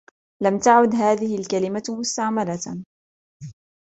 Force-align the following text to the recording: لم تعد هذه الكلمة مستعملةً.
لم 0.43 0.57
تعد 0.59 0.95
هذه 0.95 1.37
الكلمة 1.39 1.83
مستعملةً. 1.89 2.83